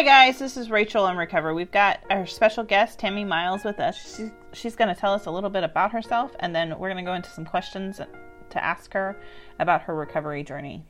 [0.00, 1.52] Hi guys, this is Rachel in Recover.
[1.52, 4.16] We've got our special guest Tammy Miles with us.
[4.16, 7.04] She's, she's going to tell us a little bit about herself, and then we're going
[7.04, 9.20] to go into some questions to ask her
[9.58, 10.86] about her recovery journey.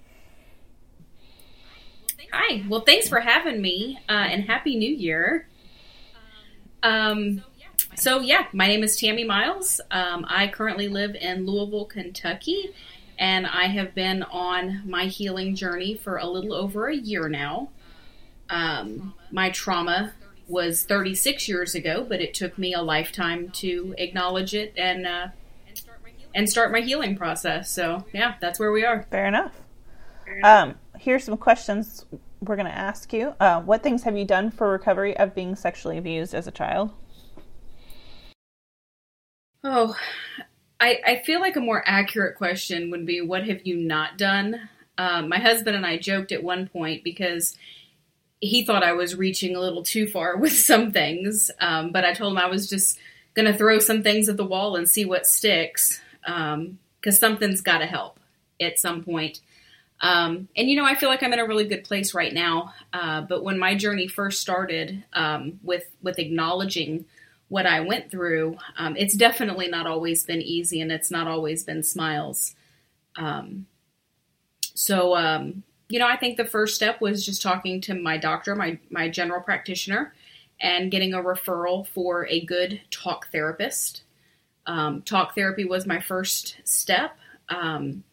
[2.33, 2.65] Hi.
[2.69, 5.49] Well, thanks for having me, uh, and happy New Year.
[6.85, 7.43] Um,
[7.97, 9.81] so yeah, my name is Tammy Miles.
[9.91, 12.73] Um, I currently live in Louisville, Kentucky,
[13.19, 17.71] and I have been on my healing journey for a little over a year now.
[18.51, 20.13] Um, my trauma
[20.49, 25.29] was 36 years ago, but it took me a lifetime to acknowledge it and uh,
[26.35, 27.71] and start my healing process.
[27.71, 29.07] So yeah, that's where we are.
[29.11, 29.53] Fair enough.
[30.43, 32.05] Um, here's some questions
[32.41, 33.35] we're going to ask you.
[33.41, 36.91] Uh, what things have you done for recovery of being sexually abused as a child?
[39.63, 39.95] Oh,
[40.81, 44.69] I, I feel like a more accurate question would be what have you not done?
[44.97, 47.57] Um, my husband and I joked at one point because
[48.41, 52.15] he thought I was reaching a little too far with some things, um, but I
[52.15, 52.99] told him I was just
[53.35, 56.79] going to throw some things at the wall and see what sticks because um,
[57.13, 58.19] something's got to help
[58.61, 59.41] at some point.
[60.01, 62.75] Um, and you know, I feel like I'm in a really good place right now.
[62.93, 67.05] Uh, but when my journey first started um, with with acknowledging
[67.49, 71.65] what I went through, um, it's definitely not always been easy, and it's not always
[71.65, 72.55] been smiles.
[73.17, 73.67] Um,
[74.75, 75.15] so,
[75.91, 79.09] you know, I think the first step was just talking to my doctor, my my
[79.09, 80.15] general practitioner,
[80.61, 84.05] and getting a referral for a good talk therapist.
[84.67, 87.17] Um, talk therapy was my first step.
[87.49, 88.05] Um,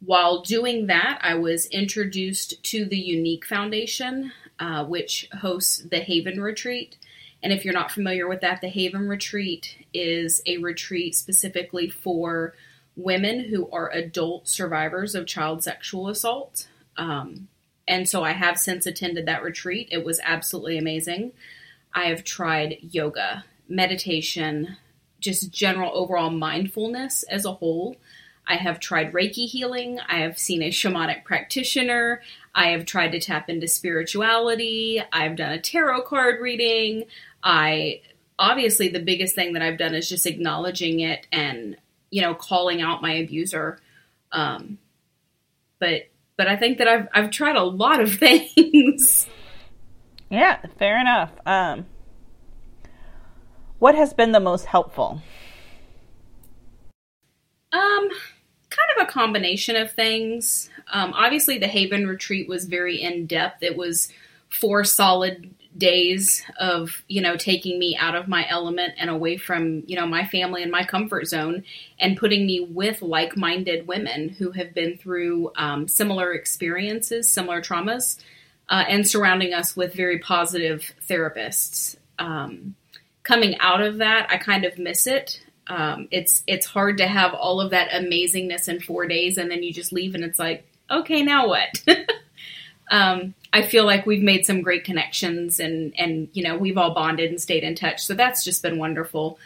[0.00, 6.42] while doing that, I was introduced to the Younique Foundation, uh, which hosts the Haven
[6.42, 6.98] Retreat.
[7.42, 12.54] And if you're not familiar with that, the Haven Retreat is a retreat specifically for
[12.96, 16.68] women who are adult survivors of child sexual assault.
[16.98, 17.48] Um,
[17.86, 19.88] and so I have since attended that retreat.
[19.90, 21.32] It was absolutely amazing.
[21.94, 24.76] I have tried yoga, meditation,
[25.20, 27.96] just general overall mindfulness as a whole.
[28.46, 30.00] I have tried Reiki healing.
[30.08, 32.22] I have seen a shamanic practitioner.
[32.54, 35.02] I have tried to tap into spirituality.
[35.12, 37.04] I've done a tarot card reading.
[37.42, 38.00] I
[38.38, 41.76] obviously the biggest thing that I've done is just acknowledging it and
[42.10, 43.80] you know calling out my abuser.
[44.32, 44.78] Um,
[45.78, 46.07] but
[46.38, 49.26] but I think that I've I've tried a lot of things.
[50.30, 51.32] Yeah, fair enough.
[51.44, 51.84] Um,
[53.78, 55.20] what has been the most helpful?
[57.70, 58.08] Um,
[58.70, 60.70] kind of a combination of things.
[60.92, 63.62] Um, obviously, the Haven retreat was very in depth.
[63.62, 64.10] It was
[64.48, 69.82] four solid days of you know taking me out of my element and away from
[69.86, 71.62] you know my family and my comfort zone
[71.98, 78.18] and putting me with like-minded women who have been through um, similar experiences similar traumas
[78.68, 81.96] uh, and surrounding us with very positive therapists.
[82.18, 82.74] Um,
[83.22, 85.42] coming out of that i kind of miss it.
[85.66, 89.62] Um, it's it's hard to have all of that amazingness in four days and then
[89.62, 91.84] you just leave and it's like okay now what
[92.90, 96.94] um, i feel like we've made some great connections and and you know we've all
[96.94, 99.38] bonded and stayed in touch so that's just been wonderful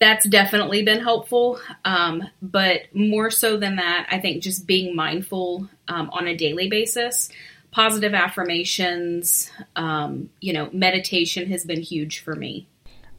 [0.00, 5.68] that's definitely been helpful um, but more so than that i think just being mindful
[5.88, 7.30] um, on a daily basis
[7.70, 12.66] positive affirmations um, you know meditation has been huge for me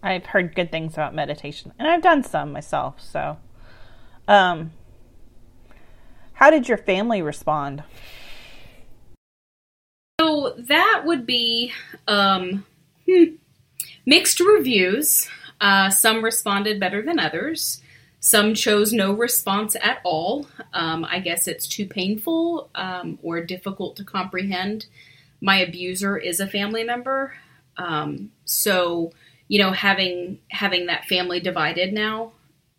[0.04, 3.00] I've heard good things about meditation, and I've done some myself.
[3.00, 3.38] So,
[4.28, 4.72] um,
[6.34, 7.84] how did your family respond?
[10.32, 11.74] So that would be
[12.08, 12.66] um,
[13.06, 13.36] hmm,
[14.06, 15.28] mixed reviews.
[15.60, 17.82] Uh, some responded better than others.
[18.22, 20.48] Some chose no response at all.
[20.74, 24.86] Um, I guess it's too painful um, or difficult to comprehend.
[25.42, 27.34] My abuser is a family member,
[27.78, 29.12] um, so
[29.50, 32.32] you know having having that family divided now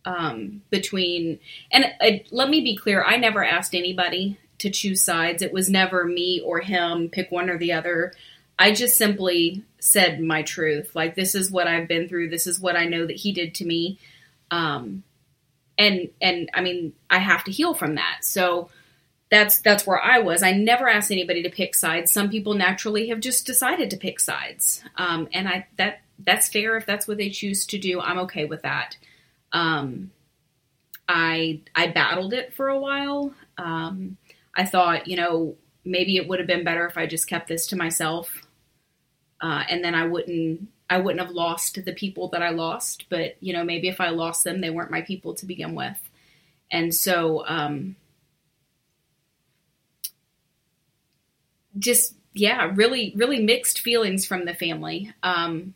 [0.06, 1.38] um, between
[1.70, 5.69] and uh, let me be clear i never asked anybody to choose sides it was
[5.69, 8.12] never me or him pick one or the other
[8.59, 12.61] i just simply said my truth like this is what i've been through this is
[12.61, 13.99] what i know that he did to me
[14.50, 15.03] um,
[15.79, 18.70] and and i mean i have to heal from that so
[19.32, 20.43] that's that's where I was.
[20.43, 22.12] I never asked anybody to pick sides.
[22.12, 26.76] Some people naturally have just decided to pick sides, um, and I that that's fair
[26.76, 27.99] if that's what they choose to do.
[27.99, 28.99] I'm okay with that.
[29.50, 30.11] Um,
[31.08, 33.32] I I battled it for a while.
[33.56, 34.19] Um,
[34.54, 37.66] I thought, you know, maybe it would have been better if I just kept this
[37.69, 38.46] to myself,
[39.40, 43.06] uh, and then I wouldn't I wouldn't have lost the people that I lost.
[43.08, 45.99] But you know, maybe if I lost them, they weren't my people to begin with,
[46.70, 47.96] and so um,
[51.78, 55.12] just yeah, really, really mixed feelings from the family.
[55.22, 55.75] Um,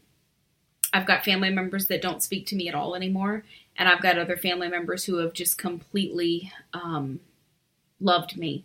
[0.92, 3.44] I've got family members that don't speak to me at all anymore,
[3.76, 7.20] and I've got other family members who have just completely um,
[8.00, 8.64] loved me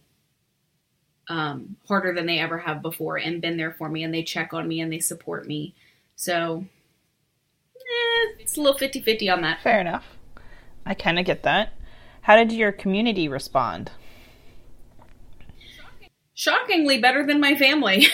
[1.31, 4.53] um, harder than they ever have before and been there for me, and they check
[4.53, 5.73] on me and they support me.
[6.15, 6.65] So,
[7.75, 9.61] eh, it's a little 50 50 on that.
[9.61, 10.05] Fair enough.
[10.85, 11.73] I kind of get that.
[12.21, 13.91] How did your community respond?
[16.33, 18.07] Shockingly better than my family.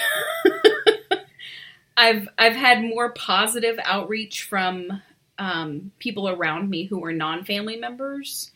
[1.97, 5.01] I've I've had more positive outreach from
[5.39, 8.51] um, people around me who were non-family members.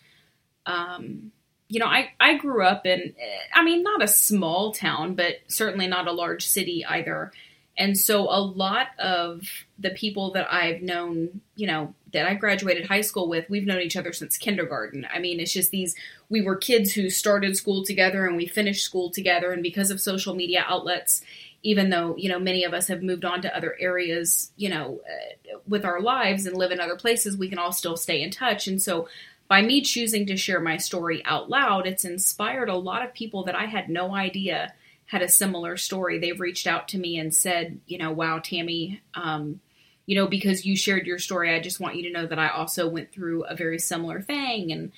[0.65, 1.31] Um,
[1.71, 3.13] you know, I I grew up in
[3.53, 7.31] I mean not a small town, but certainly not a large city either.
[7.77, 9.47] And so a lot of
[9.79, 13.79] the people that I've known, you know, that I graduated high school with, we've known
[13.79, 15.07] each other since kindergarten.
[15.12, 15.95] I mean, it's just these
[16.27, 20.01] we were kids who started school together and we finished school together and because of
[20.01, 21.21] social media outlets
[21.63, 25.00] even though you know many of us have moved on to other areas you know
[25.07, 28.31] uh, with our lives and live in other places we can all still stay in
[28.31, 29.07] touch and so
[29.51, 33.44] by me choosing to share my story out loud it's inspired a lot of people
[33.44, 34.74] that i had no idea
[35.07, 39.01] had a similar story they've reached out to me and said you know wow tammy
[39.13, 39.59] um,
[40.06, 42.48] you know because you shared your story i just want you to know that i
[42.48, 44.94] also went through a very similar thing and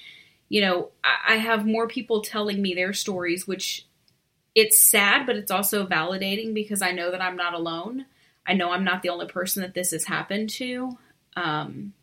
[0.49, 3.87] you know i, I have more people telling me their stories which
[4.55, 8.05] it's sad, but it's also validating because I know that I'm not alone.
[8.45, 10.97] I know I'm not the only person that this has happened to.
[11.35, 11.93] Um,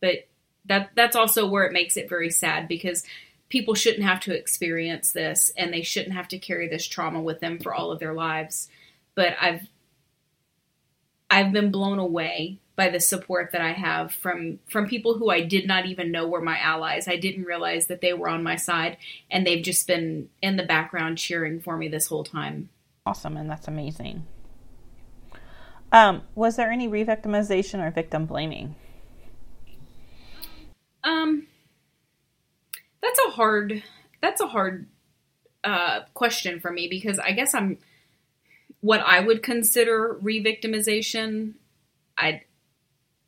[0.00, 0.28] but
[0.66, 3.04] that that's also where it makes it very sad because
[3.48, 7.40] people shouldn't have to experience this and they shouldn't have to carry this trauma with
[7.40, 8.68] them for all of their lives.
[9.14, 9.66] But I've
[11.30, 15.42] I've been blown away by the support that I have from from people who I
[15.42, 17.08] did not even know were my allies.
[17.08, 18.96] I didn't realize that they were on my side
[19.30, 22.70] and they've just been in the background cheering for me this whole time.
[23.04, 24.26] Awesome and that's amazing.
[25.90, 28.76] Um, was there any re-victimization or victim blaming?
[31.04, 31.46] Um
[33.02, 33.82] that's a hard
[34.20, 34.86] that's a hard
[35.64, 37.78] uh, question for me because I guess I'm
[38.80, 41.54] what I would consider re-victimization.
[42.16, 42.42] I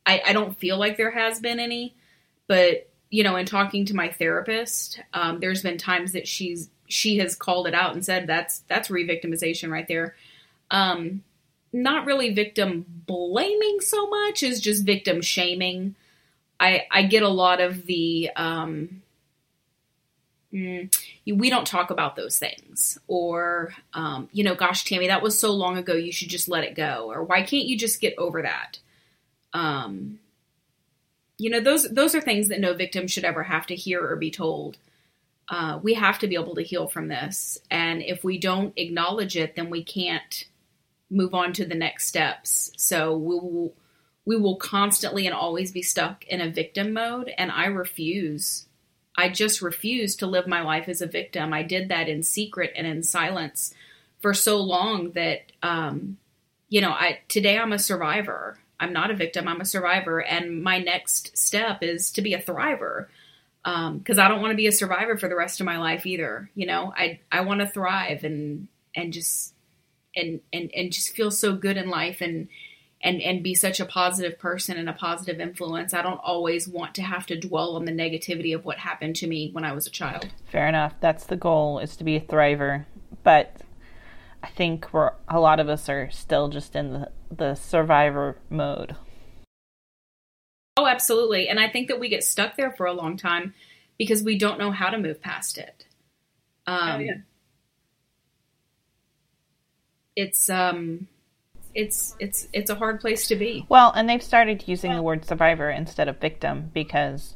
[0.05, 1.95] I, I don't feel like there has been any,
[2.47, 7.17] but you know, in talking to my therapist, um, there's been times that she's she
[7.17, 10.15] has called it out and said that's that's re-victimization right there.
[10.71, 11.23] Um,
[11.71, 15.95] not really victim blaming so much as just victim shaming.
[16.59, 19.01] I I get a lot of the um,
[20.53, 25.39] mm, we don't talk about those things, or um, you know, gosh, Tammy, that was
[25.39, 25.93] so long ago.
[25.93, 28.79] You should just let it go, or why can't you just get over that?
[29.53, 30.19] Um,
[31.37, 34.15] you know, those those are things that no victim should ever have to hear or
[34.15, 34.77] be told.
[35.47, 39.35] Uh, we have to be able to heal from this, and if we don't acknowledge
[39.37, 40.45] it, then we can't
[41.09, 42.71] move on to the next steps.
[42.77, 43.73] So we will
[44.25, 48.65] we will constantly and always be stuck in a victim mode, and I refuse.
[49.17, 51.53] I just refuse to live my life as a victim.
[51.53, 53.73] I did that in secret and in silence
[54.19, 56.17] for so long that um,
[56.69, 58.57] you know, I today I'm a survivor.
[58.79, 60.21] I'm not a victim, I'm a survivor.
[60.21, 63.07] And my next step is to be a thriver.
[63.63, 66.05] Because um, I don't want to be a survivor for the rest of my life
[66.05, 66.49] either.
[66.55, 69.53] You know, I I want to thrive and and just
[70.15, 72.47] and and and just feel so good in life and
[73.01, 75.93] and and be such a positive person and a positive influence.
[75.93, 79.27] I don't always want to have to dwell on the negativity of what happened to
[79.27, 80.27] me when I was a child.
[80.51, 80.93] Fair enough.
[80.99, 82.85] That's the goal is to be a thriver.
[83.23, 83.61] But
[84.41, 88.95] I think we're a lot of us are still just in the, the survivor mode.
[90.77, 91.47] Oh, absolutely.
[91.47, 93.53] And I think that we get stuck there for a long time
[93.97, 95.85] because we don't know how to move past it.
[96.67, 97.13] Um, oh, yeah.
[100.15, 101.07] It's um,
[101.75, 103.65] it's it's it's a hard place to be.
[103.69, 107.35] Well, and they've started using the word survivor instead of victim because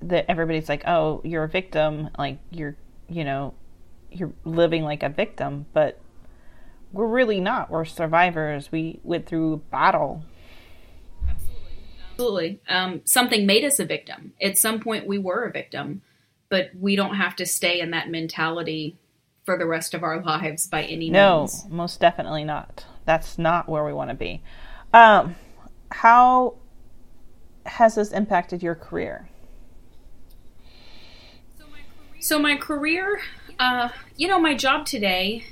[0.00, 2.76] the everybody's like, "Oh, you're a victim, like you're,
[3.08, 3.54] you know,
[4.10, 5.98] you're living like a victim." But
[6.92, 7.70] we're really not.
[7.70, 8.70] We're survivors.
[8.70, 10.22] We went through battle.
[12.12, 12.60] Absolutely.
[12.68, 14.34] Um, something made us a victim.
[14.40, 16.02] At some point, we were a victim,
[16.50, 18.98] but we don't have to stay in that mentality
[19.44, 21.64] for the rest of our lives by any no, means.
[21.66, 22.86] No, most definitely not.
[23.04, 24.42] That's not where we want to be.
[24.92, 25.36] Um,
[25.90, 26.54] how
[27.66, 29.28] has this impacted your career?
[32.20, 33.20] So my career,
[33.58, 35.44] uh, you know, my job today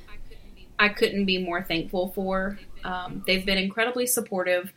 [0.81, 2.59] I couldn't be more thankful for.
[2.83, 4.73] Um, they've been incredibly supportive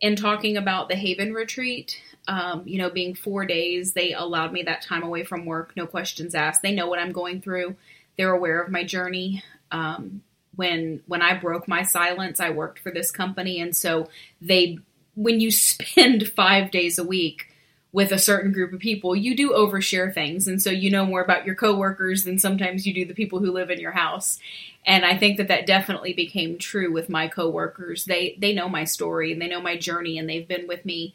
[0.00, 2.00] in talking about the Haven retreat.
[2.28, 5.84] Um, you know, being four days, they allowed me that time away from work, no
[5.84, 6.62] questions asked.
[6.62, 7.74] They know what I'm going through,
[8.16, 9.42] they're aware of my journey.
[9.70, 10.22] Um,
[10.54, 14.08] when when I broke my silence, I worked for this company, and so
[14.40, 14.78] they
[15.14, 17.48] when you spend five days a week
[17.92, 20.48] with a certain group of people, you do overshare things.
[20.48, 23.52] And so you know more about your coworkers than sometimes you do the people who
[23.52, 24.38] live in your house.
[24.86, 28.06] And I think that that definitely became true with my coworkers.
[28.06, 31.14] They they know my story and they know my journey and they've been with me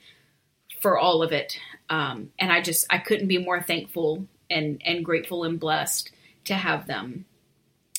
[0.79, 1.59] for all of it.
[1.89, 6.11] Um, and I just I couldn't be more thankful and and grateful and blessed
[6.47, 7.25] to have them.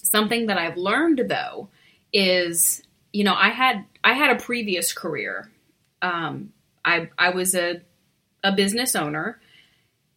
[0.03, 1.69] Something that I've learned though
[2.13, 5.51] is you know I had I had a previous career.
[6.03, 6.53] Um,
[6.85, 7.83] I I was a
[8.43, 9.41] a business owner.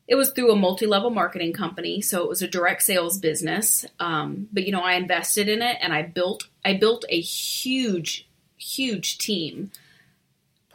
[0.07, 3.85] It was through a multi-level marketing company, so it was a direct sales business.
[3.99, 8.27] Um, but you know, I invested in it, and I built I built a huge,
[8.57, 9.71] huge team.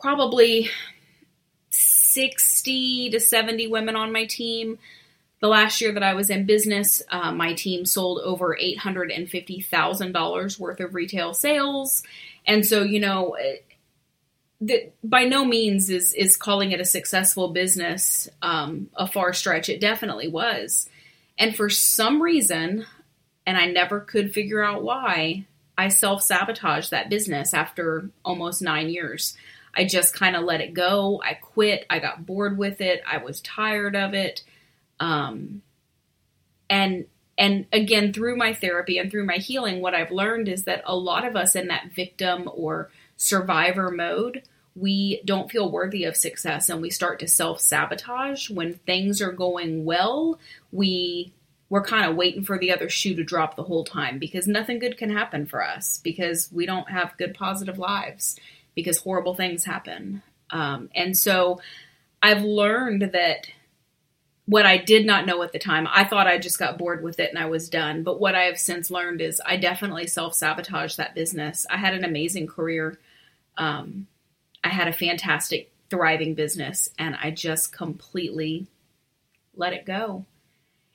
[0.00, 0.70] Probably
[1.70, 4.78] sixty to seventy women on my team.
[5.40, 9.10] The last year that I was in business, uh, my team sold over eight hundred
[9.10, 12.02] and fifty thousand dollars worth of retail sales,
[12.46, 13.36] and so you know
[14.62, 19.68] that by no means is is calling it a successful business um, a far stretch.
[19.68, 20.88] It definitely was,
[21.38, 22.86] and for some reason,
[23.46, 25.44] and I never could figure out why,
[25.76, 29.36] I self sabotaged that business after almost nine years.
[29.74, 31.20] I just kind of let it go.
[31.22, 31.84] I quit.
[31.90, 33.02] I got bored with it.
[33.06, 34.42] I was tired of it.
[35.00, 35.62] Um,
[36.68, 37.06] and
[37.38, 40.96] and again, through my therapy and through my healing, what I've learned is that a
[40.96, 44.42] lot of us in that victim or survivor mode,
[44.74, 48.50] we don't feel worthy of success and we start to self sabotage.
[48.50, 50.38] When things are going well,
[50.72, 51.32] we
[51.68, 54.78] we're kind of waiting for the other shoe to drop the whole time because nothing
[54.78, 58.38] good can happen for us because we don't have good positive lives
[58.74, 60.22] because horrible things happen.
[60.50, 61.60] Um, and so
[62.22, 63.48] I've learned that
[64.46, 67.20] what I did not know at the time, I thought I just got bored with
[67.20, 68.02] it and I was done.
[68.02, 71.66] But what I have since learned is I definitely self sabotaged that business.
[71.68, 72.98] I had an amazing career
[73.56, 74.06] um,
[74.62, 78.66] I had a fantastic, thriving business, and I just completely
[79.54, 80.24] let it go.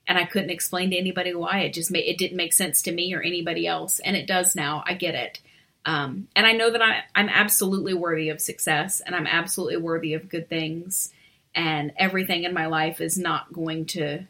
[0.08, 1.60] And I couldn't explain to anybody why.
[1.60, 4.56] It just made it didn't make sense to me or anybody else, and it does
[4.56, 4.84] now.
[4.86, 5.40] I get it.
[5.86, 10.14] Um, and I know that I, I'm absolutely worthy of success, and I'm absolutely worthy
[10.14, 11.12] of good things,
[11.54, 14.26] and everything in my life is not going to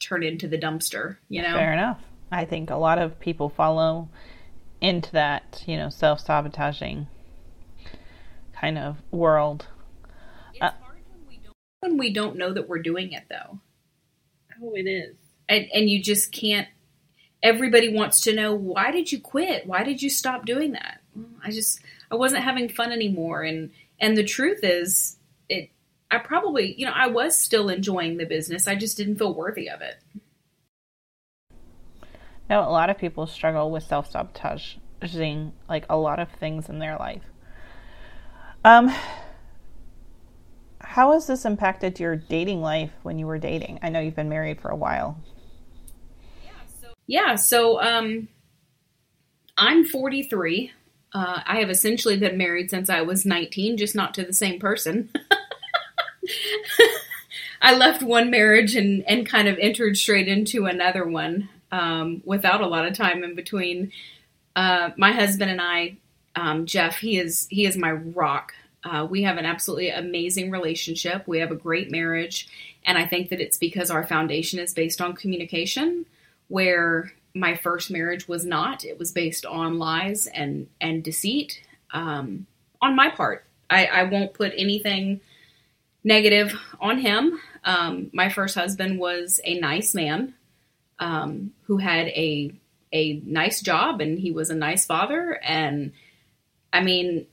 [0.00, 1.16] turn into the dumpster.
[1.28, 2.00] You know, fair enough.
[2.30, 4.08] I think a lot of people follow
[4.80, 7.06] into that, you know, self sabotaging
[8.60, 9.66] kind of world.
[10.52, 13.60] It's uh, hard when we, don't, when we don't know that we're doing it, though.
[14.62, 15.16] Oh, it is.
[15.48, 16.68] And, and you just can't.
[17.42, 19.66] Everybody wants to know why did you quit?
[19.66, 21.00] Why did you stop doing that?
[21.44, 21.80] I just
[22.10, 25.21] I wasn't having fun anymore, and and the truth is, it.
[26.12, 28.68] I probably you know I was still enjoying the business.
[28.68, 29.96] I just didn't feel worthy of it.
[32.48, 36.78] Now, a lot of people struggle with self sabotaging like a lot of things in
[36.78, 37.22] their life.
[38.64, 38.94] Um,
[40.80, 43.78] how has this impacted your dating life when you were dating?
[43.82, 45.18] I know you've been married for a while.
[46.44, 46.50] Yeah,
[46.80, 48.28] so, yeah, so um,
[49.56, 50.72] I'm 43.
[51.14, 54.60] Uh, I have essentially been married since I was 19, just not to the same
[54.60, 55.10] person.
[57.62, 62.60] I left one marriage and, and kind of entered straight into another one um, without
[62.60, 63.92] a lot of time in between.
[64.56, 65.96] Uh, my husband and I
[66.34, 68.54] um, Jeff, he is he is my rock.
[68.84, 71.26] Uh, we have an absolutely amazing relationship.
[71.26, 72.48] We have a great marriage,
[72.84, 76.06] and I think that it's because our foundation is based on communication,
[76.48, 78.84] where my first marriage was not.
[78.84, 81.62] It was based on lies and and deceit.
[81.92, 82.46] Um,
[82.80, 85.20] on my part, I, I won't put anything
[86.04, 87.38] negative on him.
[87.64, 90.34] Um, my first husband was a nice man
[90.98, 92.52] um, who had a
[92.94, 95.92] a nice job, and he was a nice father and
[96.72, 97.26] I mean,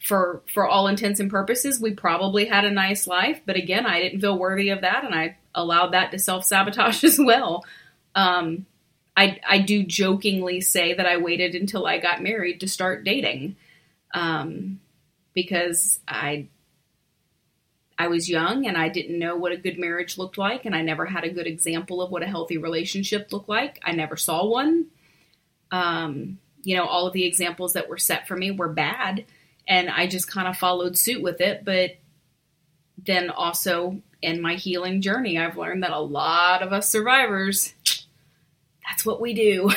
[0.00, 4.00] for for all intents and purposes, we probably had a nice life, but again, I
[4.00, 7.64] didn't feel worthy of that, and I allowed that to self sabotage as well.
[8.14, 8.66] Um,
[9.16, 13.56] I I do jokingly say that I waited until I got married to start dating,
[14.14, 14.80] um,
[15.34, 16.48] because I
[17.98, 20.82] I was young and I didn't know what a good marriage looked like, and I
[20.82, 23.80] never had a good example of what a healthy relationship looked like.
[23.82, 24.86] I never saw one.
[25.70, 29.24] Um, you know, all of the examples that were set for me were bad.
[29.68, 31.64] And I just kind of followed suit with it.
[31.64, 31.96] But
[33.04, 37.74] then also in my healing journey, I've learned that a lot of us survivors,
[38.88, 39.70] that's what we do.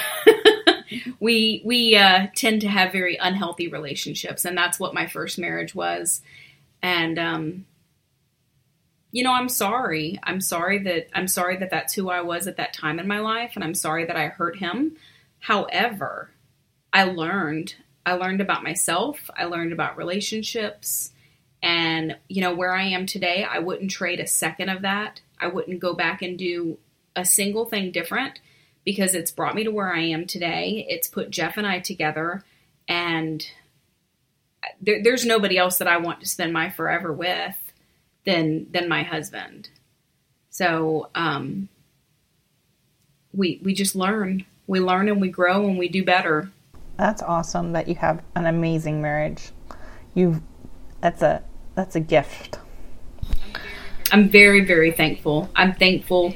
[1.20, 5.76] we we uh, tend to have very unhealthy relationships, and that's what my first marriage
[5.76, 6.22] was.
[6.82, 7.66] And um,
[9.12, 10.20] you know, I'm sorry.
[10.24, 13.20] I'm sorry that I'm sorry that that's who I was at that time in my
[13.20, 14.98] life, and I'm sorry that I hurt him.
[15.40, 16.32] However,
[16.94, 17.76] I learned.
[18.06, 19.30] I learned about myself.
[19.36, 21.12] I learned about relationships.
[21.62, 25.22] And, you know, where I am today, I wouldn't trade a second of that.
[25.40, 26.78] I wouldn't go back and do
[27.16, 28.40] a single thing different
[28.86, 30.86] because it's brought me to where I am today.
[30.90, 32.44] It's put Jeff and I together.
[32.88, 33.46] And
[34.64, 37.58] uh, there, there's nobody else that I want to spend my forever with
[38.30, 39.70] than than my husband.
[40.50, 41.68] So um,
[43.34, 44.46] we we just learn.
[44.68, 46.52] We learn and we grow and we do better.
[46.98, 49.50] That's awesome that you have an amazing marriage.
[50.14, 50.44] You
[51.02, 51.44] that's a
[51.74, 52.60] that's a gift.
[54.12, 55.50] I'm very very thankful.
[55.56, 56.36] I'm thankful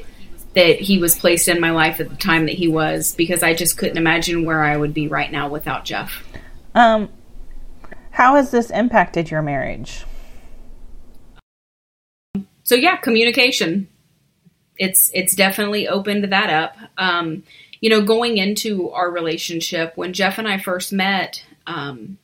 [0.56, 3.54] that he was placed in my life at the time that he was because I
[3.54, 6.24] just couldn't imagine where I would be right now without Jeff.
[6.74, 7.10] Um
[8.12, 10.06] how has this impacted your marriage?
[12.64, 13.88] So yeah, communication.
[14.78, 16.78] It's it's definitely opened that up.
[16.98, 17.44] Um,
[17.80, 22.18] you know, going into our relationship, when Jeff and I first met, um,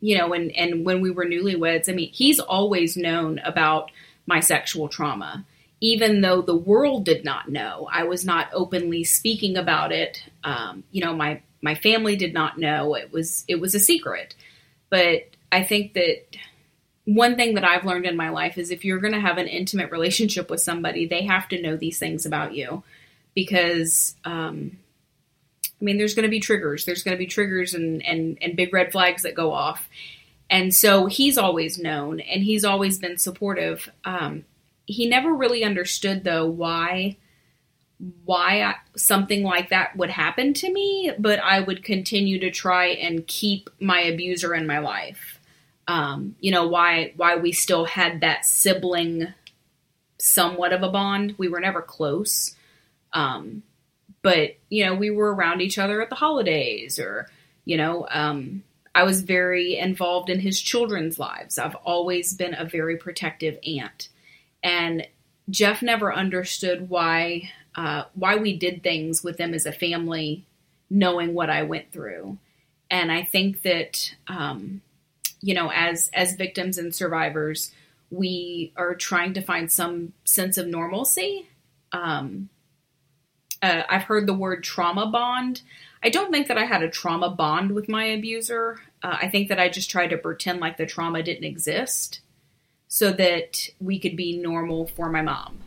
[0.00, 3.90] you know, and and when we were newlyweds, I mean, he's always known about
[4.26, 5.44] my sexual trauma,
[5.80, 7.88] even though the world did not know.
[7.90, 10.22] I was not openly speaking about it.
[10.44, 12.94] Um, you know, my my family did not know.
[12.94, 14.34] It was it was a secret.
[14.90, 16.24] But I think that
[17.04, 19.48] one thing that I've learned in my life is if you're going to have an
[19.48, 22.82] intimate relationship with somebody, they have to know these things about you
[23.34, 24.78] because, um,
[25.80, 26.84] I mean, there's going to be triggers.
[26.84, 29.88] There's going to be triggers and, and, and big red flags that go off.
[30.48, 33.90] And so he's always known and he's always been supportive.
[34.04, 34.44] Um,
[34.86, 37.16] he never really understood, though, why
[38.24, 42.86] why I, something like that would happen to me, but I would continue to try
[42.86, 45.38] and keep my abuser in my life.
[45.88, 49.28] Um, you know why why we still had that sibling
[50.18, 51.34] somewhat of a bond.
[51.38, 52.54] We were never close,
[53.12, 53.62] um,
[54.22, 57.28] but you know we were around each other at the holidays, or
[57.64, 58.62] you know um,
[58.94, 61.58] I was very involved in his children's lives.
[61.58, 64.08] I've always been a very protective aunt,
[64.62, 65.06] and
[65.50, 70.44] Jeff never understood why uh, why we did things with them as a family,
[70.90, 72.38] knowing what I went through.
[72.90, 74.82] And I think that, um,
[75.42, 77.72] you know, as as victims and survivors,
[78.10, 81.48] we are trying to find some sense of normalcy.
[81.92, 82.48] Um,
[83.60, 85.62] uh, I've heard the word trauma bond.
[86.02, 88.80] I don't think that I had a trauma bond with my abuser.
[89.02, 92.20] Uh, I think that I just tried to pretend like the trauma didn't exist
[92.88, 95.58] so that we could be normal for my mom.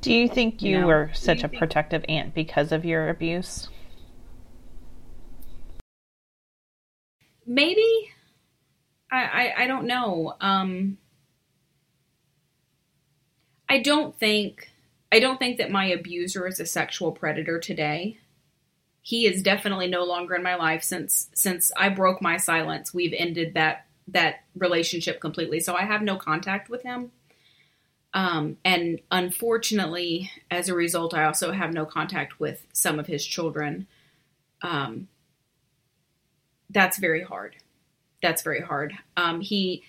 [0.00, 1.58] Do you think you, you know, were such a think...
[1.58, 3.68] protective aunt because of your abuse?
[7.46, 8.12] Maybe.
[9.10, 10.34] I, I, I don't know.
[10.40, 10.98] Um,
[13.68, 14.70] I don't think
[15.10, 18.18] I don't think that my abuser is a sexual predator today.
[19.02, 22.92] He is definitely no longer in my life since since I broke my silence.
[22.92, 25.60] We've ended that that relationship completely.
[25.60, 27.12] So I have no contact with him.
[28.14, 33.24] Um, and unfortunately, as a result, I also have no contact with some of his
[33.24, 33.86] children.
[34.62, 35.08] Um,
[36.70, 37.56] that's very hard.
[38.22, 38.94] That's very hard.
[39.16, 39.82] Um, he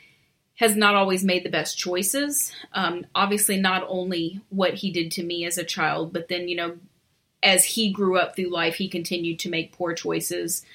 [0.55, 2.51] has not always made the best choices.
[2.73, 6.55] Um, obviously, not only what he did to me as a child, but then, you
[6.55, 6.77] know,
[7.41, 10.65] as he grew up through life, he continued to make poor choices,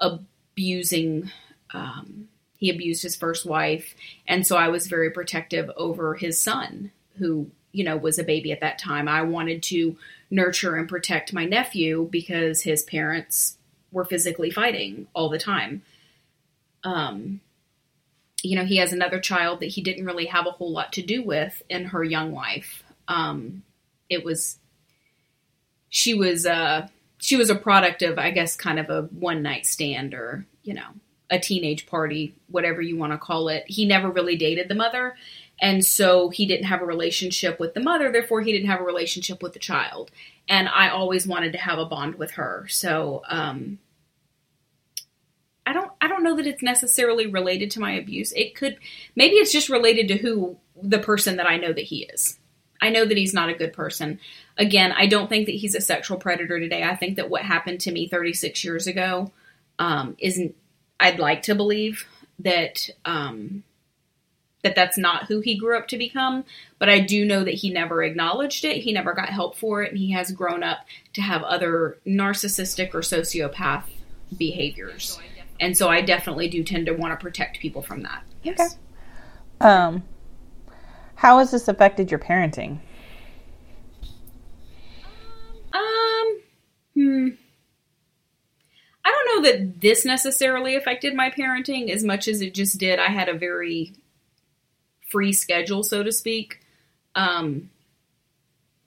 [0.00, 1.30] abusing
[1.74, 3.94] um, he abused his first wife
[4.26, 8.52] and so i was very protective over his son who you know was a baby
[8.52, 9.96] at that time i wanted to
[10.30, 13.58] nurture and protect my nephew because his parents
[13.92, 15.82] were physically fighting all the time
[16.86, 17.40] um
[18.42, 21.02] you know he has another child that he didn't really have a whole lot to
[21.02, 23.62] do with in her young life um
[24.08, 24.58] it was
[25.88, 26.86] she was uh
[27.18, 30.72] she was a product of i guess kind of a one night stand or you
[30.72, 30.88] know
[31.30, 33.64] a teenage party, whatever you want to call it.
[33.66, 35.16] He never really dated the mother.
[35.60, 38.84] And so he didn't have a relationship with the mother, therefore, he didn't have a
[38.84, 40.10] relationship with the child.
[40.48, 42.66] And I always wanted to have a bond with her.
[42.68, 43.78] So, um,
[45.66, 48.32] I don't I don't know that it's necessarily related to my abuse.
[48.32, 48.78] It could
[49.16, 52.38] maybe it's just related to who the person that I know that he is.
[52.80, 54.20] I know that he's not a good person.
[54.58, 56.82] Again, I don't think that he's a sexual predator today.
[56.82, 59.32] I think that what happened to me 36 years ago
[59.78, 60.54] um, isn't
[61.00, 62.06] I'd like to believe
[62.38, 63.64] that um,
[64.62, 66.44] that that's not who he grew up to become,
[66.78, 68.82] but I do know that he never acknowledged it.
[68.82, 72.94] He never got help for it, and he has grown up to have other narcissistic
[72.94, 73.84] or sociopath
[74.36, 75.18] behaviors.
[75.60, 78.24] And so I definitely do tend to want to protect people from that.
[78.42, 78.58] Yes.
[78.60, 79.68] Okay.
[79.68, 80.02] Um,
[81.14, 82.78] how has this affected your parenting?
[85.72, 86.40] Um,
[86.94, 87.28] hmm.
[89.04, 92.78] I don't don't know that this necessarily affected my parenting as much as it just
[92.78, 92.98] did.
[92.98, 93.94] I had a very
[95.08, 96.60] free schedule, so to speak.
[97.14, 97.70] Um,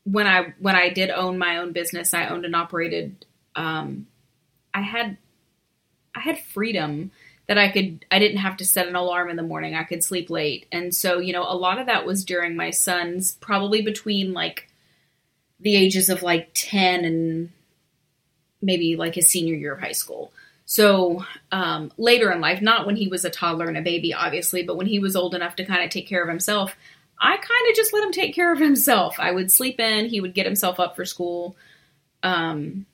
[0.04, 3.26] when I when I did own my own business, I owned and operated.
[3.56, 4.08] Um,
[4.74, 5.18] I had
[6.20, 7.12] I had freedom
[7.48, 9.74] that I could I didn't have to set an alarm in the morning.
[9.74, 10.68] I could sleep late.
[10.72, 14.68] And so, you know, a lot of that was during my son's probably between like
[15.60, 17.52] the ages of like 10 and
[18.62, 20.32] maybe like his senior year of high school.
[20.66, 24.62] So um, later in life, not when he was a toddler and a baby, obviously,
[24.62, 26.76] but when he was old enough to kind of take care of himself,
[27.20, 29.20] I kind of just let him take care of himself.
[29.20, 31.56] I would sleep in, he would get himself up for school.
[32.22, 32.86] Um,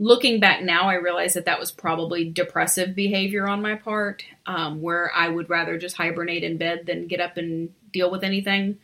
[0.00, 4.80] looking back now, I realize that that was probably depressive behavior on my part, um,
[4.80, 8.78] where I would rather just hibernate in bed than get up and deal with anything.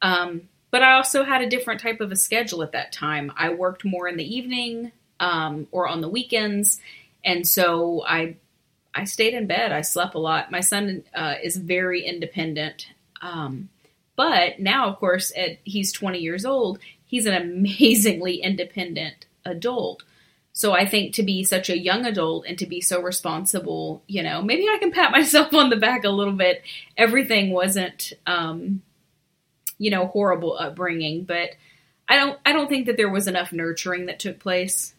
[0.00, 3.32] Um, but I also had a different type of a schedule at that time.
[3.36, 6.80] I worked more in the evening um, or on the weekends,
[7.22, 8.36] and so I
[8.94, 9.72] I stayed in bed.
[9.72, 10.50] I slept a lot.
[10.50, 12.88] My son uh, is very independent,
[13.20, 13.68] um,
[14.16, 20.02] but now, of course, at he's 20 years old, he's an amazingly independent adult.
[20.56, 24.22] So I think to be such a young adult and to be so responsible, you
[24.22, 26.62] know, maybe I can pat myself on the back a little bit.
[26.96, 28.80] Everything wasn't, um,
[29.76, 31.50] you know, horrible upbringing, but
[32.08, 34.94] I don't, I don't think that there was enough nurturing that took place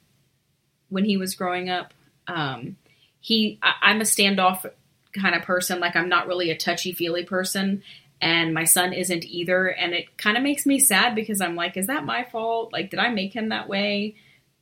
[0.90, 1.92] when he was growing up.
[2.28, 2.78] Um,
[3.20, 4.70] he, I, I'm a standoff
[5.12, 5.80] kind of person.
[5.80, 7.82] Like I'm not really a touchy feely person
[8.22, 9.70] and my son isn't either.
[9.70, 12.72] And it kind of makes me sad because I'm like, is that my fault?
[12.72, 14.18] Like, did I make him that way?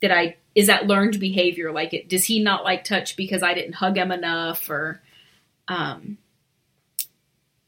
[0.06, 1.72] Did I is that learned behavior?
[1.72, 5.02] Like, it, does he not like touch because I didn't hug him enough, or
[5.68, 6.20] um,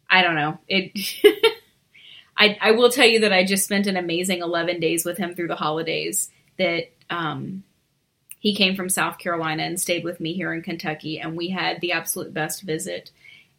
[0.08, 0.60] I don't know.
[0.68, 0.92] It.
[2.38, 5.34] I I will tell you that I just spent an amazing eleven days with him
[5.34, 6.30] through the holidays.
[6.60, 7.64] That um,
[8.38, 11.82] he came from South Carolina and stayed with me here in Kentucky, and we had
[11.82, 13.10] the absolute best visit.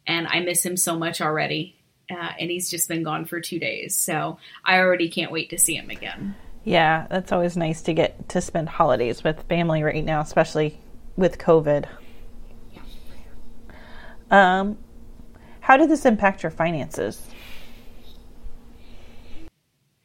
[0.07, 1.75] And I miss him so much already.
[2.09, 5.57] Uh, and he's just been gone for two days, so I already can't wait to
[5.57, 6.33] see him again.
[6.69, 10.79] Yeah, that's always nice to get to spend holidays with family right now, especially
[11.17, 11.87] with COVID.
[14.29, 14.77] Um,
[15.61, 17.25] how did this impact your finances?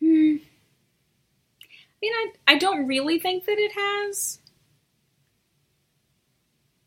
[0.01, 0.37] Hmm.
[0.37, 4.39] I mean, I, I don't really think that it has.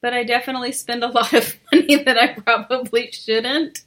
[0.02, 3.84] But I definitely spend a lot of money that I probably shouldn't.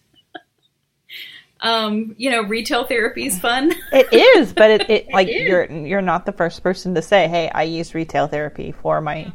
[1.62, 3.72] Um, you know, retail therapy is fun.
[3.92, 7.28] it is, but it, it like it you're you're not the first person to say,
[7.28, 9.30] "Hey, I use retail therapy for my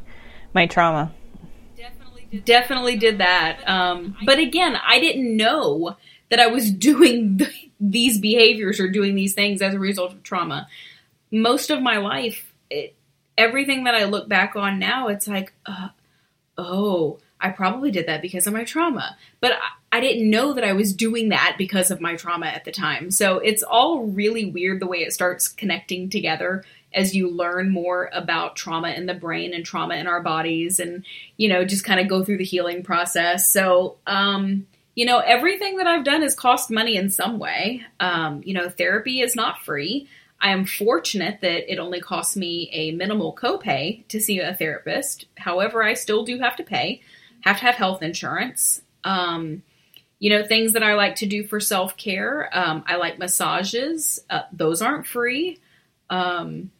[0.53, 1.13] my trauma."
[1.77, 3.67] Definitely did, definitely did that.
[3.67, 5.97] Um, but again, I didn't know
[6.29, 10.23] that I was doing the, these behaviors or doing these things as a result of
[10.23, 10.67] trauma.
[11.31, 12.95] Most of my life, it,
[13.37, 15.89] everything that I look back on now, it's like, uh,
[16.57, 19.17] oh, I probably did that because of my trauma.
[19.41, 22.65] But I, I didn't know that I was doing that because of my trauma at
[22.65, 23.11] the time.
[23.11, 28.09] So it's all really weird the way it starts connecting together as you learn more
[28.11, 31.05] about trauma in the brain and trauma in our bodies and,
[31.37, 33.49] you know, just kind of go through the healing process.
[33.49, 37.81] So, um, you know, everything that I've done has cost money in some way.
[38.01, 40.09] Um, you know, therapy is not free.
[40.41, 45.27] I am fortunate that it only costs me a minimal copay to see a therapist.
[45.37, 47.01] However, I still do have to pay
[47.45, 48.81] have to have health insurance.
[49.05, 49.63] Um,
[50.19, 52.49] you know, things that I like to do for self care.
[52.53, 55.59] Um, I like massages, uh, those aren't free.
[56.09, 56.71] Um,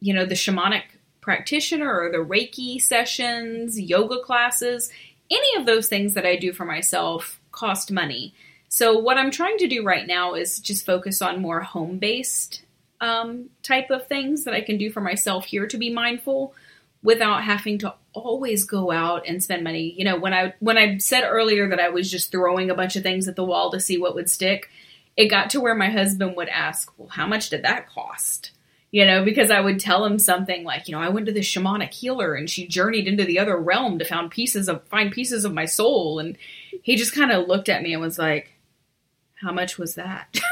[0.00, 0.82] you know, the shamanic
[1.20, 4.90] practitioner or the Reiki sessions, yoga classes,
[5.30, 8.34] any of those things that I do for myself cost money.
[8.68, 12.62] So, what I'm trying to do right now is just focus on more home based
[13.00, 16.54] um, type of things that I can do for myself here to be mindful
[17.02, 19.94] without having to always go out and spend money.
[19.96, 22.96] You know, when I when I said earlier that I was just throwing a bunch
[22.96, 24.70] of things at the wall to see what would stick,
[25.16, 28.52] it got to where my husband would ask, "Well, how much did that cost?"
[28.90, 31.40] You know, because I would tell him something like, you know, I went to the
[31.40, 35.46] shamanic healer and she journeyed into the other realm to find pieces of find pieces
[35.46, 36.36] of my soul and
[36.82, 38.52] he just kind of looked at me and was like,
[39.40, 40.38] "How much was that?"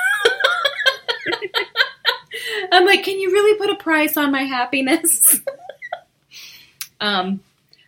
[2.72, 5.40] I'm like, "Can you really put a price on my happiness?"
[7.00, 7.40] Um,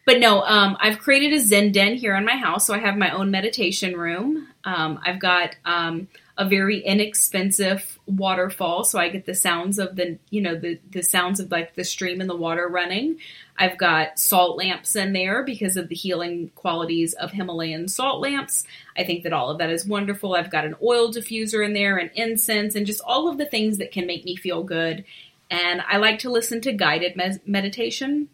[0.05, 2.97] but no, um, I've created a Zen den here in my house, so I have
[2.97, 4.49] my own meditation room.
[4.65, 10.19] Um, I've got um, a very inexpensive waterfall, so I get the sounds of the
[10.31, 13.19] you know the the sounds of like the stream and the water running.
[13.57, 18.65] I've got salt lamps in there because of the healing qualities of Himalayan salt lamps.
[18.97, 20.35] I think that all of that is wonderful.
[20.35, 23.79] I've got an oil diffuser in there and incense and just all of the things
[23.79, 25.05] that can make me feel good.
[25.49, 28.29] And I like to listen to guided med- meditation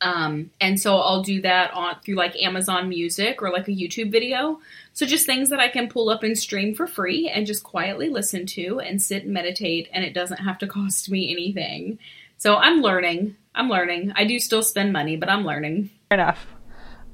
[0.00, 4.10] Um, and so I'll do that on through like Amazon Music or like a YouTube
[4.10, 4.60] video.
[4.94, 8.08] So just things that I can pull up and stream for free and just quietly
[8.08, 11.98] listen to and sit and meditate and it doesn't have to cost me anything.
[12.38, 13.36] So I'm learning.
[13.54, 14.12] I'm learning.
[14.16, 15.90] I do still spend money, but I'm learning.
[16.08, 16.46] Fair enough.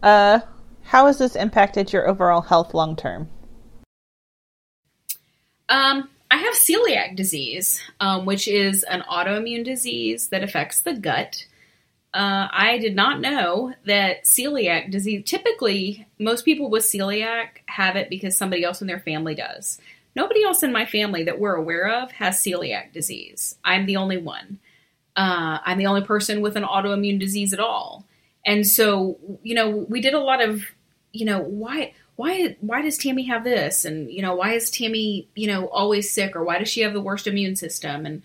[0.03, 0.41] Uh,
[0.83, 3.29] how has this impacted your overall health long term?
[5.69, 11.47] Um, I have celiac disease, um, which is an autoimmune disease that affects the gut.
[12.17, 18.09] Uh, I did not know that celiac disease, typically, most people with celiac have it
[18.09, 19.79] because somebody else in their family does.
[20.15, 23.59] Nobody else in my family that we're aware of has celiac disease.
[23.63, 24.61] I'm the only one.
[25.15, 28.07] Uh, I'm the only person with an autoimmune disease at all.
[28.47, 30.63] And so, you know, we did a lot of,
[31.13, 35.29] you know, why why why does Tammy have this and you know why is Tammy
[35.35, 38.23] you know always sick or why does she have the worst immune system and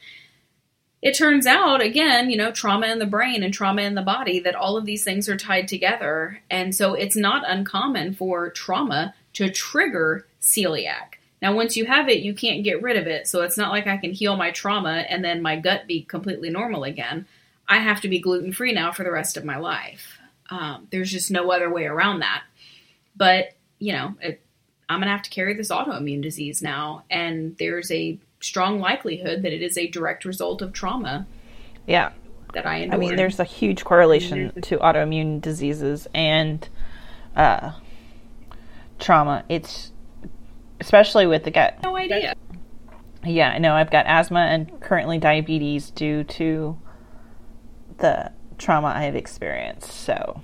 [1.01, 4.39] it turns out again you know trauma in the brain and trauma in the body
[4.39, 6.41] that all of these things are tied together.
[6.49, 11.15] And so it's not uncommon for trauma to trigger celiac.
[11.41, 13.27] Now once you have it you can't get rid of it.
[13.27, 16.49] So it's not like I can heal my trauma and then my gut be completely
[16.49, 17.25] normal again.
[17.67, 20.19] I have to be gluten free now for the rest of my life.
[20.49, 22.43] Um, there's just no other way around that.
[23.15, 24.41] But you know, it,
[24.87, 27.03] I'm to have to carry this autoimmune disease now.
[27.09, 31.25] And there's a strong likelihood that it is a direct result of trauma.
[31.88, 32.12] Yeah.
[32.54, 32.93] That I endured.
[32.93, 36.67] I mean, there's a huge correlation to autoimmune diseases and
[37.36, 37.71] uh,
[38.99, 39.45] trauma.
[39.47, 39.91] It's
[40.82, 41.77] especially with the gut.
[41.82, 42.34] No idea.
[43.23, 43.75] Yeah, I know.
[43.75, 46.77] I've got asthma and currently diabetes due to
[47.99, 49.91] the trauma I have experienced.
[49.91, 50.41] So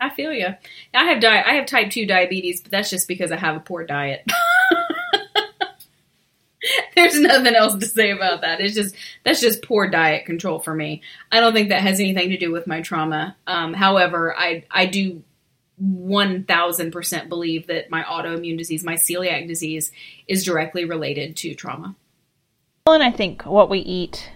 [0.00, 0.48] I feel you.
[0.94, 3.60] I have di- I have type two diabetes, but that's just because I have a
[3.60, 4.24] poor diet.
[6.94, 8.60] There's nothing else to say about that.
[8.60, 8.94] It's just
[9.24, 11.02] that's just poor diet control for me.
[11.30, 13.36] I don't think that has anything to do with my trauma.
[13.46, 15.22] Um, however, I I do
[15.76, 19.90] one thousand percent believe that my autoimmune disease, my celiac disease,
[20.28, 21.96] is directly related to trauma.
[22.86, 24.30] Well, and I think what we eat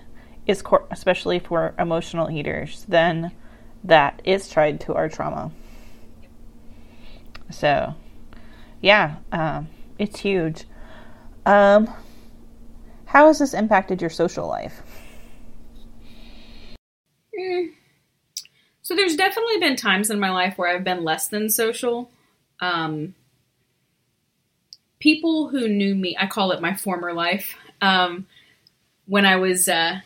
[0.47, 3.33] is, cor- especially for emotional eaters, then
[3.85, 5.53] that is tied to our trauma.
[7.51, 7.95] So,
[8.81, 10.65] yeah, um, it's huge.
[11.45, 11.93] Um,
[13.07, 14.83] how has this impacted your social life?
[17.39, 17.73] Mm.
[18.83, 22.11] So, there's definitely been times in my life where I've been less than social.
[22.61, 23.15] Um,
[25.01, 27.57] people who knew me, I call it my former life.
[27.81, 28.27] Um,
[29.07, 30.01] when I was uh,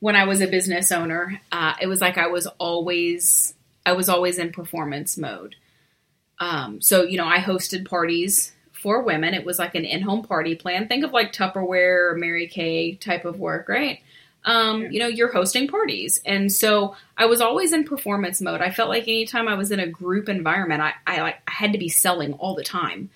[0.00, 3.54] when I was a business owner, uh, it was like I was always
[3.86, 5.56] I was always in performance mode.
[6.40, 8.52] Um, so you know, I hosted parties
[8.84, 9.32] for women.
[9.32, 10.88] It was like an in-home party plan.
[10.88, 14.00] Think of like Tupperware or Mary Kay type of work, right?
[14.44, 18.60] Um, you know, you're hosting parties, and so I was always in performance mode.
[18.60, 21.72] I felt like anytime I was in a group environment, I, I like I had
[21.72, 23.08] to be selling all the time,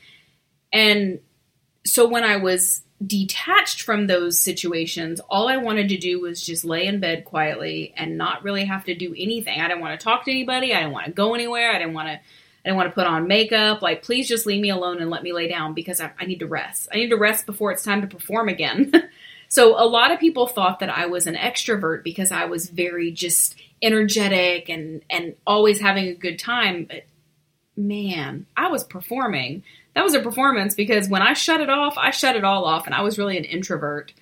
[0.72, 1.20] and
[1.84, 6.64] so when I was detached from those situations, all I wanted to do was just
[6.64, 9.60] lay in bed quietly and not really have to do anything.
[9.60, 10.72] I didn't want to talk to anybody.
[10.72, 11.70] I didn't want to go anywhere.
[11.70, 12.20] I didn't want to.
[12.70, 13.82] I want to put on makeup.
[13.82, 16.40] Like, please just leave me alone and let me lay down because I, I need
[16.40, 16.88] to rest.
[16.92, 18.92] I need to rest before it's time to perform again.
[19.48, 23.10] so, a lot of people thought that I was an extrovert because I was very
[23.10, 26.84] just energetic and and always having a good time.
[26.84, 27.04] But
[27.76, 29.62] man, I was performing
[29.98, 32.86] that was a performance because when I shut it off, I shut it all off,
[32.86, 34.12] and I was really an introvert.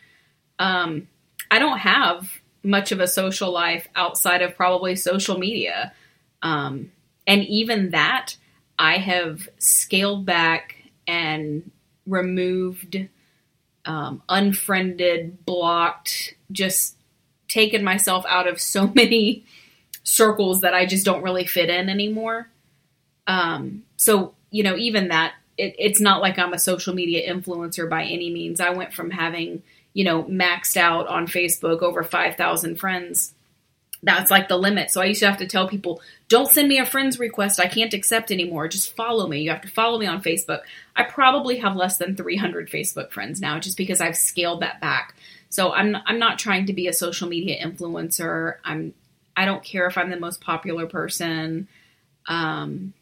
[0.59, 1.07] Um,
[1.51, 2.31] I don't have
[2.63, 5.93] much of a social life outside of probably social media,
[6.41, 6.91] um,
[7.27, 8.37] and even that
[8.79, 11.71] I have scaled back and
[12.07, 13.09] removed,
[13.85, 16.97] um, unfriended, blocked, just
[17.49, 19.45] taken myself out of so many
[20.03, 22.49] circles that I just don't really fit in anymore.
[23.27, 27.89] Um, so you know, even that it, it's not like I'm a social media influencer
[27.89, 28.61] by any means.
[28.61, 29.63] I went from having,
[29.93, 33.35] you know, maxed out on Facebook over 5,000 friends.
[34.03, 34.91] That's like the limit.
[34.91, 37.59] So I used to have to tell people, don't send me a friend's request.
[37.59, 38.69] I can't accept anymore.
[38.69, 39.41] Just follow me.
[39.41, 40.61] You have to follow me on Facebook.
[40.95, 45.17] I probably have less than 300 Facebook friends now just because I've scaled that back.
[45.49, 48.57] So I'm I'm not trying to be a social media influencer.
[48.65, 48.95] I'm
[49.37, 51.69] I don't care if I'm the most popular person.
[52.27, 52.95] Um,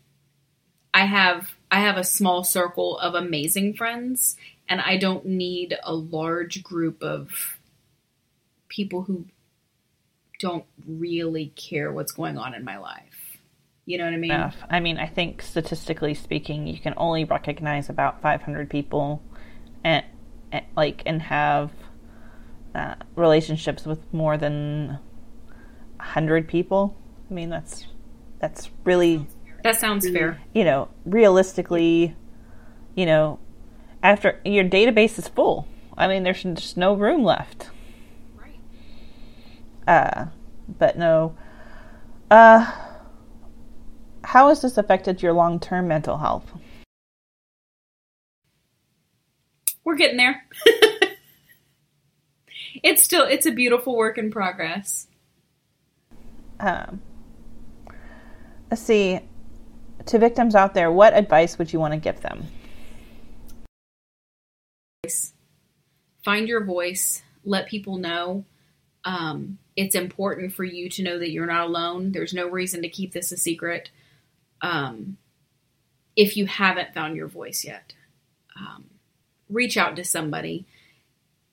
[0.93, 4.37] I have I have a small circle of amazing friends,
[4.69, 7.59] and I don't need a large group of
[8.69, 9.27] people who
[10.41, 13.39] don't really care what's going on in my life.
[13.87, 14.31] You know what I mean?
[14.31, 14.57] Enough.
[14.71, 19.23] I mean, I think statistically speaking, you can only recognize about 500 people,
[19.85, 20.05] and,
[20.51, 21.71] and like and have
[22.75, 24.99] uh, relationships with more than
[25.97, 26.97] 100 people.
[27.31, 27.87] I mean, that's
[28.39, 29.27] that's really
[29.63, 30.41] That sounds fair.
[30.55, 32.17] you know, realistically,
[32.95, 33.39] you know,
[34.03, 35.69] after your database is full.
[35.97, 37.71] I mean, there's just no room left.
[39.87, 40.27] Uh,
[40.79, 41.37] but no.
[42.31, 42.71] Uh,
[44.23, 46.51] how has this affected your long-term mental health?
[49.85, 50.47] We're getting there.
[52.83, 55.07] it's still it's a beautiful work in progress.
[56.59, 57.03] Um,
[58.71, 59.21] let's see.
[60.07, 62.47] To victims out there, what advice would you want to give them?
[66.25, 67.23] Find your voice.
[67.45, 68.47] Let people know.
[69.05, 72.13] Um, it's important for you to know that you're not alone.
[72.13, 73.91] There's no reason to keep this a secret.
[74.61, 75.17] Um,
[76.17, 77.93] if you haven't found your voice yet,
[78.57, 78.85] um,
[79.49, 80.67] reach out to somebody.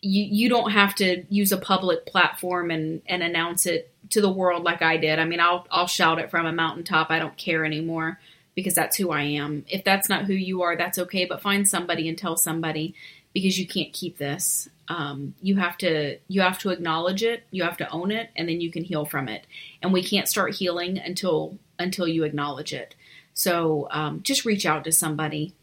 [0.02, 4.32] You you don't have to use a public platform and and announce it to the
[4.32, 5.20] world like I did.
[5.20, 7.10] I mean, I'll I'll shout it from a mountaintop.
[7.10, 8.20] I don't care anymore
[8.56, 9.66] because that's who I am.
[9.68, 11.26] If that's not who you are, that's okay.
[11.26, 12.96] But find somebody and tell somebody
[13.34, 14.70] because you can't keep this.
[14.88, 17.44] Um, you have to you have to acknowledge it.
[17.52, 19.46] You have to own it, and then you can heal from it.
[19.82, 22.96] And we can't start healing until until you acknowledge it.
[23.34, 25.54] So um, just reach out to somebody.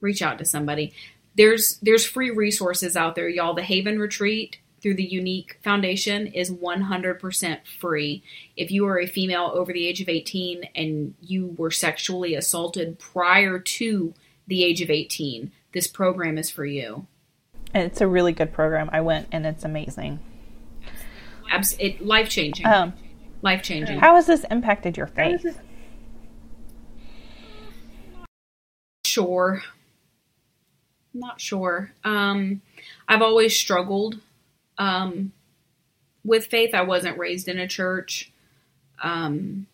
[0.00, 0.92] Reach out to somebody.
[1.34, 3.54] There's there's free resources out there, y'all.
[3.54, 8.22] The Haven Retreat through the Younique Foundation is 100% free.
[8.54, 12.98] If you are a female over the age of 18 and you were sexually assaulted
[12.98, 14.12] prior to
[14.46, 17.06] the age of 18, this program is for you.
[17.74, 18.88] And it's a really good program.
[18.92, 20.20] I went and it's amazing.
[21.50, 22.66] Abs- it life changing.
[22.66, 22.94] Um,
[23.42, 23.98] life changing.
[23.98, 25.60] how has this impacted your faith?
[29.04, 29.62] sure.
[31.12, 31.92] Not sure.
[32.02, 32.62] Um,
[33.06, 34.20] I've always struggled
[34.78, 35.32] um,
[36.24, 36.74] with faith.
[36.74, 38.32] I wasn't raised in a church.
[39.02, 39.66] Um,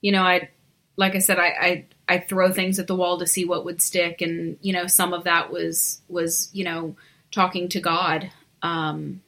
[0.00, 0.48] you know, I,
[0.96, 3.80] like I said, I, I, I throw things at the wall to see what would
[3.80, 6.96] stick, and you know, some of that was was you know
[7.30, 8.30] talking to God.
[8.62, 9.22] Um,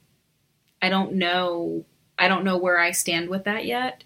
[0.83, 1.85] I don't know.
[2.19, 4.05] I don't know where I stand with that yet,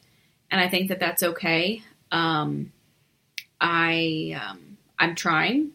[0.51, 1.83] and I think that that's okay.
[2.13, 2.73] Um,
[3.61, 5.73] I um, I'm trying.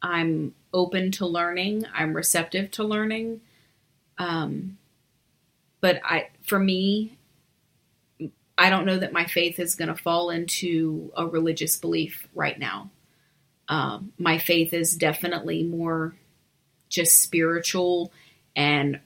[0.00, 1.84] I'm open to learning.
[1.94, 3.40] I'm receptive to learning.
[4.16, 4.78] Um,
[5.80, 7.17] but I, for me,
[8.58, 12.58] I don't know that my faith is going to fall into a religious belief right
[12.58, 12.90] now.
[13.68, 16.16] Um, my faith is definitely more
[16.88, 18.12] just spiritual
[18.56, 18.98] and